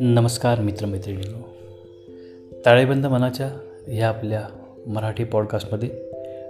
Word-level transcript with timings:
नमस्कार 0.00 0.60
मित्रमैत्रिणींनो. 0.60 1.38
ताळेबंद 2.66 3.06
मनाच्या 3.06 3.58
ह्या 3.86 4.08
आपल्या 4.08 4.48
मराठी 4.86 5.24
पॉडकास्टमध्ये 5.24 5.90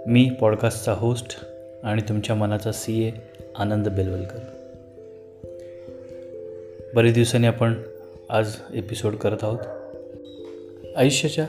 मी 0.07 0.29
पॉडकास्टचा 0.41 0.93
होस्ट 0.93 1.39
आणि 1.83 2.01
तुमच्या 2.01 2.35
मनाचा 2.35 2.71
सी 2.71 3.07
ए 3.07 3.11
आनंद 3.55 3.87
बेलवलकर. 3.87 4.39
बरेच 6.95 7.13
दिवसांनी 7.13 7.47
आपण 7.47 7.73
आज 8.29 8.51
एपिसोड 8.73 9.15
करत 9.15 9.37
आहोत. 9.41 9.59
आयुष्याच्या 10.95 11.45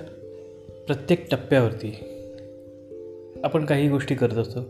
प्रत्येक 0.86 1.30
टप्प्यावरती 1.30 1.98
आपण 3.44 3.64
काही 3.64 3.88
गोष्टी 3.88 4.14
करत 4.14 4.34
असतो. 4.34 4.60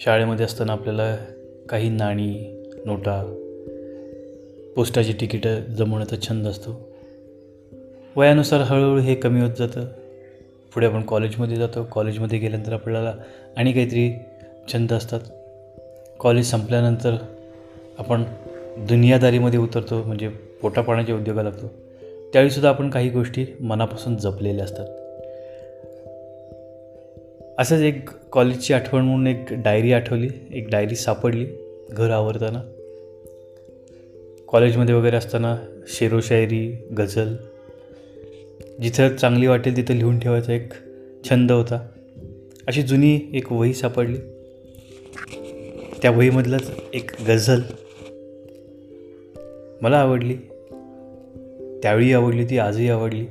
शाळेमध्ये 0.00 0.44
असताना 0.44 0.72
आपल्याला 0.72 1.16
काही 1.68 1.88
नाणी 1.88 2.62
नोटा 2.86 3.36
पोस्टाची 4.76 5.12
तिकीटं 5.12 5.60
जमवण्याचा 5.60 6.16
छंद 6.16 6.46
असतो. 6.46 6.88
वयानुसार 8.16 8.60
हळूहळू 8.60 9.00
हे 9.00 9.14
कमी 9.14 9.40
होत 9.40 9.50
जातं. 9.58 9.84
पुढे 10.74 10.86
आपण 10.86 11.02
कॉलेजमध्ये 11.02 11.56
जातो. 11.56 11.88
कॉलेजमध्ये 11.90 12.38
गेल्यानंतर 12.38 12.72
आपल्याला 12.72 13.14
आणि 13.56 13.72
काहीतरी 13.72 14.18
छंद 14.72 14.92
असतात. 14.92 15.20
कॉलेज 16.18 16.46
संपल्यानंतर 16.46 17.16
आपण 17.98 18.22
दुनियादारीमध्ये 18.78 19.58
उतरतो 19.58 20.02
म्हणजे 20.02 20.28
पोटापाण्याच्या 20.28 21.16
उद्योगाला 21.16 21.50
लागतो. 21.50 21.66
त्यावेळीसुद्धा 22.32 22.68
आपण 22.68 22.90
काही 22.90 23.10
गोष्टी 23.10 23.46
मनापासून 23.60 24.16
जपलेल्या 24.16 24.64
असतात. 24.64 24.99
असंच 27.60 27.80
एक 27.80 28.10
कॉलेजची 28.32 28.72
आठवण 28.72 29.02
म्हणून 29.02 29.26
एक 29.26 29.44
डायरी 29.50 29.92
आठवली 29.92 30.28
एक 30.52 30.68
डायरी 30.70 30.96
सापडली 30.96 31.46
घर 31.90 32.10
आवरताना. 32.10 32.62
कॉलेजमध्ये 34.48 34.94
वगैरे 34.94 35.16
असताना 35.16 35.56
शेरोशायरी 35.86 36.76
गझल. 36.98 37.36
जिथं 38.82 39.16
चांगली 39.16 39.46
वाटेल 39.46 39.76
तिथं 39.76 39.94
लिहून 39.94 40.18
ठेवायचा 40.18 40.52
एक 40.52 40.72
छंद 41.30 41.52
होता. 41.52 41.88
अशी 42.66 42.82
जुनी 42.82 43.20
एक 43.32 43.52
वही 43.52 43.74
सापडली. 43.74 44.18
त्या 46.02 46.10
वहीमधलंच 46.10 46.70
एक 46.94 47.10
गझल. 47.28 47.60
मला 49.82 49.98
आवडली. 49.98 50.36
त्यावेळी 51.82 52.12
आवडली 52.12 52.44
ती 52.44 52.58
आजही 52.58 52.90
आवडली. 52.90 53.26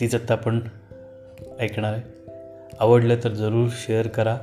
तीच 0.00 0.14
आत्ता 0.14 0.34
आपण 0.34 0.60
ऐकणार 1.60 1.92
आहे. 1.92 2.21
आवडलं 2.80 3.16
तर 3.24 3.28
जरूर 3.28 3.68
शेअर 3.72 4.06
करा. 4.06 4.38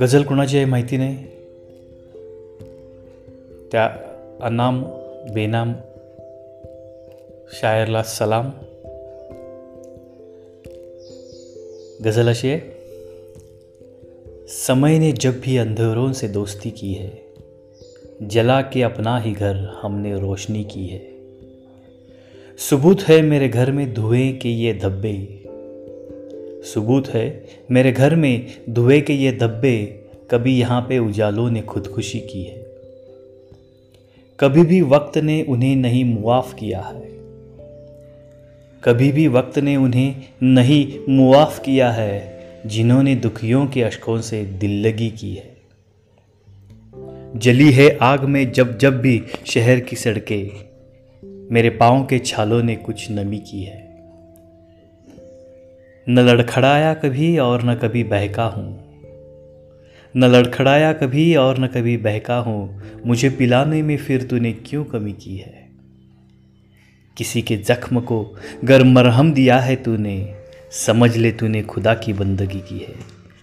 गझल 0.00 0.22
कोणाची 0.22 0.56
आहे 0.56 0.66
माहिती 0.66 0.96
नाही? 0.96 1.16
त्या 3.72 3.86
अनाम 4.40 4.84
बेनाम 5.34 5.72
शायरला 7.60 8.02
सलाम. 8.02 8.50
गज़ल 12.04 12.28
अशी 12.28 12.48
है 12.48 12.58
समय 14.48 14.98
ने 14.98 15.12
जब 15.12 15.40
भी 15.42 15.58
अंधेरों 15.58 16.12
से 16.12 16.28
दोस्ती 16.28 16.70
की 16.70 16.92
है 16.92 17.08
जला 18.30 18.60
के 18.60 18.82
अपना 18.82 19.18
ही 19.18 19.32
घर 19.32 19.52
हमने 19.82 20.20
रोशनी 20.20 20.62
की 20.62 20.80
है. 20.80 21.13
सबूत 22.70 23.02
है 23.02 23.22
मेरे 23.22 23.48
घर 23.48 23.72
में 23.72 23.94
धुएँ 23.94 24.32
के 24.32 24.48
ये 24.48 24.74
धब्बे। 24.74 25.44
सबूत 26.74 27.08
है 27.08 27.44
मेरे 27.70 27.92
घर 27.92 28.16
में 28.16 28.46
धुएँ 28.70 29.00
के 29.00 29.12
ये 29.12 29.32
धब्बे 29.32 30.04
कभी 30.30 30.58
यहाँ 30.58 30.80
पे 30.80 30.98
उजालों 30.98 31.50
ने 31.50 31.62
खुदकुशी 31.62 32.20
की 32.20 32.44
है। 32.44 32.66
कभी 34.40 34.62
भी 34.62 34.80
वक्त 34.80 35.18
ने 35.18 35.42
उन्हें 35.42 35.76
नहीं 35.76 36.04
मुआफ़ 36.04 36.54
किया 36.54 36.80
है। 36.80 37.08
कभी 38.84 39.12
भी 39.12 39.28
वक्त 39.28 39.58
ने 39.58 39.76
उन्हें 39.76 40.16
नहीं 40.42 40.98
मुआफ़ 41.08 41.60
किया 41.60 41.90
है, 41.90 42.44
जिन्होंने 42.66 43.14
दुखियों 43.14 43.66
के 43.66 43.82
अशकों 43.82 44.20
से 44.20 44.44
दिल 44.44 44.86
लगी 44.86 45.10
की 45.10 45.34
है। 45.34 45.56
जली 47.36 47.72
है 47.72 47.98
आग 48.02 48.24
में 48.24 48.52
जब 48.52 48.78
जब 48.78 49.00
भी 49.00 49.22
शहर 49.46 49.80
की 49.80 49.96
सड़कें। 49.96 50.73
मेरे 51.54 51.70
पाँव 51.70 52.06
के 52.06 52.18
छालों 52.18 52.62
ने 52.62 52.76
कुछ 52.76 53.10
नमी 53.10 53.38
की 53.38 53.62
है। 53.62 53.96
न 56.08 56.18
लड़खड़ाया 56.18 56.94
कभी 56.94 57.38
और 57.38 57.62
न 57.62 57.74
कभी 57.74 58.04
बहका 58.04 58.44
हूँ। 58.44 58.84
न 60.16 60.24
लड़खड़ाया 60.24 60.92
कभी 60.92 61.34
और 61.34 61.58
न 61.58 61.66
कभी 61.66 61.96
बहका 61.96 62.36
हूँ। 62.36 62.82
मुझे 63.06 63.30
पिलाने 63.30 63.82
में 63.82 63.96
फिर 63.96 64.22
तूने 64.22 64.52
क्यों 64.52 64.84
कमी 64.84 65.12
की 65.12 65.36
है? 65.36 65.68
किसी 67.16 67.42
के 67.42 67.56
जख्म 67.56 68.00
को 68.00 68.36
गर 68.64 68.84
मरहम 68.84 69.32
दिया 69.32 69.58
है 69.58 69.76
तूने। 69.76 70.34
समझ 70.70 71.16
ले 71.16 71.32
तूने 71.32 71.62
खुदा 71.62 71.94
की 71.94 72.12
बंदगी 72.12 72.60
की 72.60 72.78
है। 72.78 72.94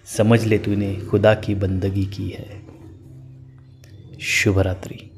समझ 0.05 0.43
ले 0.43 0.57
तूने 0.57 0.95
खुदा 0.95 1.33
की 1.33 1.55
बंदगी 1.55 2.05
की 2.05 2.29
है। 2.29 2.61
शुभ 4.21 4.59
रात्रि। 4.59 5.10